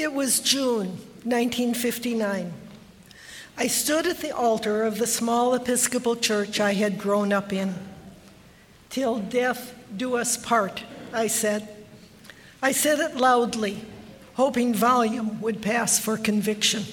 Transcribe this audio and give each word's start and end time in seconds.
It 0.00 0.14
was 0.14 0.40
June 0.40 0.96
1959. 1.24 2.50
I 3.58 3.66
stood 3.66 4.06
at 4.06 4.20
the 4.20 4.34
altar 4.34 4.84
of 4.84 4.96
the 4.96 5.06
small 5.06 5.52
Episcopal 5.52 6.16
church 6.16 6.58
I 6.58 6.72
had 6.72 6.96
grown 6.96 7.34
up 7.34 7.52
in. 7.52 7.74
Till 8.88 9.18
death 9.18 9.74
do 9.94 10.16
us 10.16 10.38
part, 10.38 10.82
I 11.12 11.26
said. 11.26 11.68
I 12.62 12.72
said 12.72 12.98
it 12.98 13.18
loudly, 13.18 13.84
hoping 14.36 14.72
volume 14.72 15.38
would 15.42 15.60
pass 15.60 15.98
for 15.98 16.16
conviction. 16.16 16.84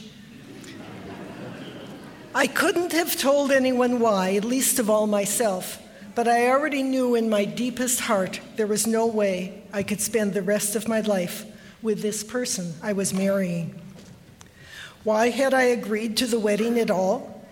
I 2.36 2.46
couldn't 2.46 2.92
have 2.92 3.16
told 3.16 3.54
anyone 3.54 4.02
why, 4.02 4.40
least 4.40 4.80
of 4.80 4.90
all 4.90 5.08
myself, 5.08 5.82
but 6.14 6.28
I 6.28 6.50
already 6.50 6.84
knew 6.84 7.16
in 7.16 7.30
my 7.30 7.46
deepest 7.46 8.02
heart 8.02 8.42
there 8.58 8.68
was 8.68 8.86
no 8.86 9.08
way 9.08 9.64
I 9.72 9.82
could 9.82 10.02
spend 10.02 10.34
the 10.34 10.42
rest 10.42 10.76
of 10.76 10.90
my 10.90 11.00
life 11.00 11.46
with 11.82 12.02
this 12.02 12.24
person 12.24 12.74
I 12.82 12.94
was 12.94 13.14
marrying. 13.14 13.80
Why 15.04 15.30
had 15.30 15.54
I 15.54 15.64
agreed 15.64 16.18
to 16.18 16.28
the 16.28 16.40
wedding 16.40 16.80
at 16.80 16.92
all? 16.92 17.46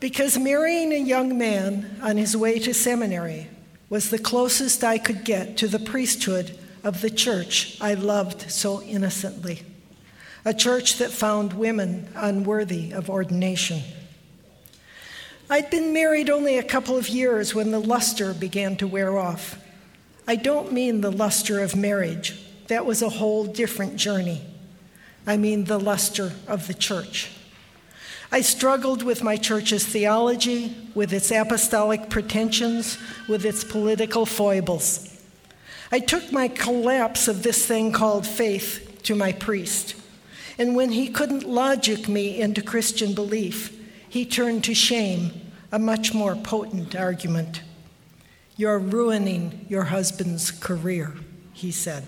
Because 0.00 0.38
marrying 0.38 0.92
a 0.92 0.96
young 0.96 1.38
man 1.38 1.98
on 2.02 2.16
his 2.16 2.36
way 2.36 2.58
to 2.58 2.74
seminary 2.74 3.48
was 3.88 4.10
the 4.10 4.18
closest 4.18 4.82
I 4.82 4.98
could 4.98 5.24
get 5.24 5.56
to 5.58 5.68
the 5.68 5.78
priesthood 5.78 6.58
of 6.82 7.00
the 7.00 7.10
church 7.10 7.78
I 7.80 7.94
loved 7.94 8.50
so 8.50 8.82
innocently, 8.82 9.62
a 10.44 10.52
church 10.52 10.98
that 10.98 11.10
found 11.10 11.52
women 11.52 12.08
unworthy 12.14 12.92
of 12.92 13.08
ordination. 13.10 13.82
I'd 15.48 15.70
been 15.70 15.92
married 15.92 16.28
only 16.28 16.58
a 16.58 16.62
couple 16.62 16.96
of 16.96 17.08
years 17.08 17.54
when 17.54 17.70
the 17.70 17.80
luster 17.80 18.34
began 18.34 18.76
to 18.76 18.86
wear 18.86 19.16
off. 19.16 19.58
I 20.26 20.34
don't 20.34 20.72
mean 20.72 21.00
the 21.00 21.12
luster 21.12 21.60
of 21.60 21.76
marriage, 21.76 22.40
that 22.68 22.86
was 22.86 23.02
a 23.02 23.08
whole 23.08 23.44
different 23.44 23.96
journey. 23.96 24.42
I 25.26 25.36
mean 25.36 25.64
the 25.64 25.78
luster 25.78 26.32
of 26.46 26.66
the 26.66 26.74
church. 26.74 27.30
I 28.30 28.40
struggled 28.40 29.02
with 29.02 29.22
my 29.22 29.36
church's 29.36 29.86
theology, 29.86 30.76
with 30.94 31.12
its 31.12 31.30
apostolic 31.30 32.10
pretensions, 32.10 32.98
with 33.28 33.44
its 33.44 33.62
political 33.62 34.26
foibles. 34.26 35.12
I 35.92 36.00
took 36.00 36.32
my 36.32 36.48
collapse 36.48 37.28
of 37.28 37.42
this 37.42 37.64
thing 37.64 37.92
called 37.92 38.26
faith 38.26 39.00
to 39.04 39.14
my 39.14 39.32
priest. 39.32 39.94
And 40.58 40.74
when 40.74 40.90
he 40.90 41.08
couldn't 41.08 41.44
logic 41.44 42.08
me 42.08 42.40
into 42.40 42.62
Christian 42.62 43.14
belief, 43.14 43.72
he 44.08 44.26
turned 44.26 44.64
to 44.64 44.74
shame, 44.74 45.30
a 45.70 45.78
much 45.78 46.12
more 46.12 46.34
potent 46.34 46.96
argument. 46.96 47.62
You're 48.56 48.78
ruining 48.78 49.66
your 49.68 49.84
husband's 49.84 50.50
career, 50.50 51.14
he 51.52 51.70
said. 51.70 52.04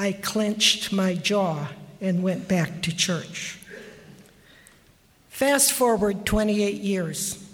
I 0.00 0.12
clenched 0.12 0.92
my 0.92 1.14
jaw 1.14 1.68
and 2.00 2.22
went 2.22 2.46
back 2.46 2.82
to 2.82 2.94
church. 2.94 3.58
Fast 5.28 5.72
forward 5.72 6.24
28 6.24 6.80
years. 6.80 7.44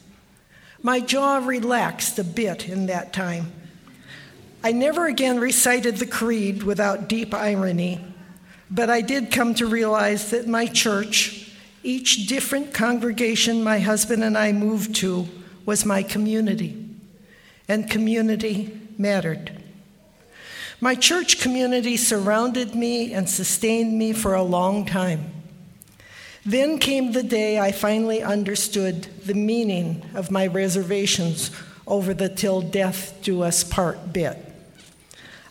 My 0.83 1.01
jaw 1.01 1.39
relaxed 1.39 2.19
a 2.19 2.25
bit 2.25 2.69
in 2.69 2.87
that 2.87 3.15
time. 3.15 3.51
I 4.63 4.73
never 4.73 5.07
again 5.07 5.41
recited 5.41 5.97
the 5.97 6.07
creed 6.07 6.63
without 6.63 7.09
deep 7.09 7.33
irony, 7.33 8.05
but 8.71 8.91
I 8.91 9.01
did 9.01 9.31
come 9.31 9.55
to 9.55 9.67
realize 9.67 10.31
that 10.31 10.47
my 10.47 10.67
church, 10.67 11.51
each 11.83 12.27
different 12.27 12.75
congregation 12.75 13.65
my 13.65 13.79
husband 13.79 14.23
and 14.23 14.37
I 14.37 14.53
moved 14.53 14.95
to, 14.97 15.27
was 15.65 15.87
my 15.87 16.03
community, 16.03 16.87
and 17.69 17.91
community 17.91 18.79
mattered. 18.99 19.64
My 20.81 20.95
church 20.95 21.41
community 21.41 21.97
surrounded 21.97 22.75
me 22.75 23.13
and 23.13 23.29
sustained 23.29 23.99
me 23.99 24.13
for 24.13 24.35
a 24.35 24.43
long 24.43 24.85
time. 24.85 25.33
Then 26.45 26.79
came 26.79 27.13
the 27.13 27.23
day 27.23 27.59
I 27.59 27.73
finally 27.73 28.23
understood 28.23 29.05
the 29.25 29.35
meaning 29.35 30.05
of 30.15 30.31
my 30.31 30.47
reservations 30.47 31.51
over 31.87 32.13
the 32.13 32.29
till 32.29 32.61
death 32.61 33.19
do 33.23 33.43
us 33.43 33.65
part 33.65 34.13
bit. 34.13 34.39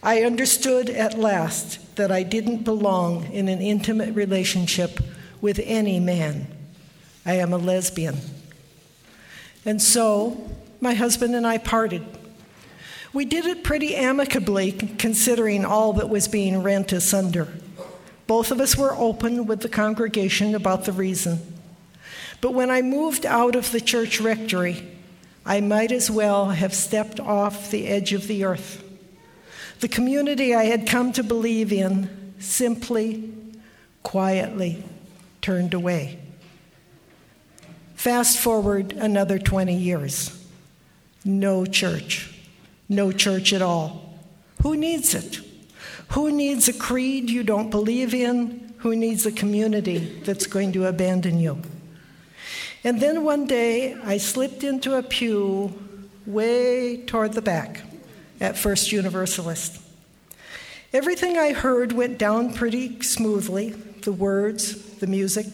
I 0.04 0.24
understood 0.24 0.90
at 0.90 1.18
last 1.18 1.96
that 1.96 2.12
I 2.12 2.24
didn't 2.24 2.64
belong 2.64 3.32
in 3.32 3.48
an 3.48 3.62
intimate 3.62 4.14
relationship 4.14 5.00
with 5.42 5.60
any 5.64 6.00
man. 6.00 6.48
I 7.26 7.36
am 7.36 7.54
a 7.54 7.58
lesbian. 7.58 8.18
And 9.66 9.82
so 9.82 10.50
my 10.82 10.94
husband 10.94 11.36
and 11.36 11.48
I 11.48 11.58
parted. 11.58 12.06
We 13.14 13.26
did 13.26 13.46
it 13.46 13.64
pretty 13.64 13.96
amicably, 13.96 14.72
considering 14.72 15.66
all 15.66 15.94
that 15.94 16.10
was 16.10 16.28
being 16.28 16.64
rent 16.64 16.92
asunder. 16.92 17.48
Both 18.26 18.50
of 18.50 18.60
us 18.60 18.76
were 18.76 18.96
open 18.96 19.46
with 19.46 19.62
the 19.62 19.70
congregation 19.70 20.56
about 20.56 20.86
the 20.86 20.92
reason. 20.92 21.40
But 22.42 22.56
when 22.56 22.72
I 22.72 22.82
moved 22.82 23.26
out 23.26 23.56
of 23.56 23.72
the 23.72 23.80
church 23.80 24.20
rectory, 24.20 24.84
I 25.46 25.62
might 25.62 25.92
as 25.92 26.10
well 26.10 26.50
have 26.50 26.74
stepped 26.74 27.20
off 27.20 27.70
the 27.70 27.88
edge 27.88 28.14
of 28.14 28.28
the 28.28 28.46
earth. 28.46 28.84
The 29.80 29.88
community 29.88 30.56
I 30.56 30.64
had 30.64 30.88
come 30.88 31.12
to 31.14 31.24
believe 31.24 31.72
in 31.72 32.34
simply, 32.40 33.32
quietly 34.02 34.84
turned 35.42 35.74
away. 35.76 36.20
Fast 37.94 38.40
forward 38.40 38.94
another 38.94 39.38
20 39.38 39.76
years. 39.76 40.46
No 41.24 41.66
church. 41.66 42.33
No 42.90 43.12
church 43.12 43.54
at 43.54 43.62
all. 43.62 44.20
Who 44.62 44.76
needs 44.76 45.14
it? 45.14 45.40
Who 46.10 46.32
needs 46.32 46.68
a 46.68 46.74
creed 46.74 47.30
you 47.30 47.44
don't 47.44 47.70
believe 47.70 48.14
in? 48.14 48.74
Who 48.80 48.96
needs 48.96 49.26
a 49.26 49.32
community 49.32 50.22
that's 50.24 50.46
going 50.46 50.74
to 50.74 50.86
abandon 50.86 51.40
you? 51.40 51.62
And 52.84 53.00
then 53.00 53.24
one 53.24 53.48
day 53.48 53.96
I 54.04 54.18
slipped 54.18 54.64
into 54.64 54.96
a 54.96 55.04
pew 55.04 55.74
way 56.26 56.98
toward 57.06 57.34
the 57.34 57.42
back 57.42 57.82
at 58.40 58.58
First 58.58 58.92
Universalist. 58.92 59.82
Everything 60.92 61.38
I 61.38 61.54
heard 61.54 61.94
went 61.94 62.18
down 62.18 62.54
pretty 62.54 63.02
smoothly 63.02 63.70
the 64.02 64.12
words, 64.12 64.76
the 64.96 65.08
music. 65.08 65.48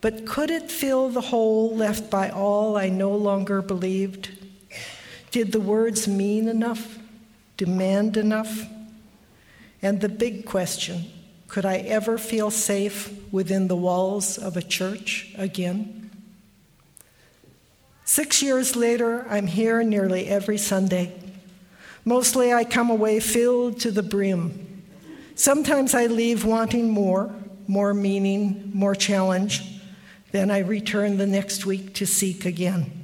But 0.00 0.26
could 0.26 0.50
it 0.50 0.70
fill 0.70 1.08
the 1.08 1.20
hole 1.20 1.74
left 1.74 2.10
by 2.10 2.28
all 2.28 2.76
I 2.76 2.88
no 2.88 3.10
longer 3.10 3.62
believed? 3.62 4.30
Did 5.30 5.52
the 5.52 5.60
words 5.60 6.08
mean 6.08 6.48
enough? 6.48 6.98
Demand 7.56 8.16
enough? 8.16 8.66
And 9.82 10.00
the 10.00 10.08
big 10.08 10.44
question 10.44 11.04
could 11.48 11.64
I 11.64 11.78
ever 11.78 12.16
feel 12.16 12.52
safe 12.52 13.12
within 13.32 13.66
the 13.66 13.76
walls 13.76 14.38
of 14.38 14.56
a 14.56 14.62
church 14.62 15.34
again? 15.36 16.10
Six 18.04 18.40
years 18.40 18.76
later, 18.76 19.26
I'm 19.28 19.48
here 19.48 19.82
nearly 19.82 20.26
every 20.26 20.58
Sunday. 20.58 21.12
Mostly 22.04 22.52
I 22.52 22.64
come 22.64 22.88
away 22.88 23.18
filled 23.18 23.80
to 23.80 23.90
the 23.90 24.02
brim. 24.02 24.84
Sometimes 25.34 25.94
I 25.94 26.06
leave 26.06 26.44
wanting 26.44 26.88
more, 26.90 27.34
more 27.66 27.94
meaning, 27.94 28.70
more 28.72 28.94
challenge. 28.94 29.62
Then 30.30 30.50
I 30.50 30.58
return 30.58 31.18
the 31.18 31.26
next 31.26 31.66
week 31.66 31.94
to 31.94 32.06
seek 32.06 32.44
again. 32.44 32.99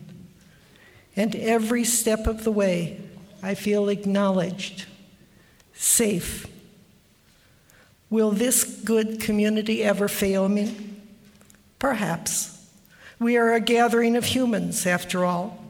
And 1.16 1.34
every 1.34 1.84
step 1.84 2.26
of 2.26 2.44
the 2.44 2.52
way, 2.52 3.00
I 3.42 3.54
feel 3.54 3.88
acknowledged, 3.88 4.84
safe. 5.72 6.46
Will 8.10 8.30
this 8.30 8.64
good 8.64 9.20
community 9.20 9.82
ever 9.82 10.08
fail 10.08 10.48
me? 10.48 10.76
Perhaps. 11.78 12.52
We 13.18 13.36
are 13.38 13.54
a 13.54 13.60
gathering 13.60 14.14
of 14.14 14.26
humans, 14.26 14.86
after 14.86 15.24
all. 15.24 15.64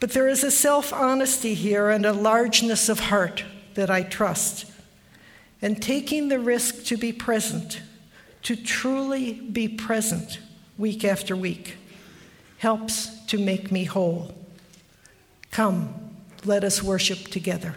But 0.00 0.12
there 0.12 0.28
is 0.28 0.42
a 0.42 0.50
self 0.50 0.92
honesty 0.92 1.54
here 1.54 1.88
and 1.88 2.04
a 2.04 2.12
largeness 2.12 2.88
of 2.88 2.98
heart 3.00 3.44
that 3.74 3.90
I 3.90 4.02
trust. 4.02 4.66
And 5.62 5.80
taking 5.80 6.28
the 6.28 6.40
risk 6.40 6.84
to 6.86 6.96
be 6.96 7.12
present, 7.12 7.80
to 8.42 8.56
truly 8.56 9.32
be 9.32 9.68
present 9.68 10.38
week 10.76 11.04
after 11.04 11.34
week, 11.34 11.76
helps 12.58 13.24
to 13.26 13.38
make 13.38 13.72
me 13.72 13.84
whole. 13.84 14.34
Come, 15.56 15.88
let 16.44 16.64
us 16.64 16.82
worship 16.82 17.28
together. 17.28 17.76